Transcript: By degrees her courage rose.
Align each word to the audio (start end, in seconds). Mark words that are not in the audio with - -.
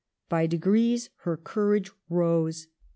By 0.29 0.47
degrees 0.47 1.11
her 1.25 1.37
courage 1.37 1.91
rose. 2.09 2.65